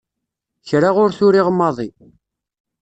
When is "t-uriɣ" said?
1.17-1.47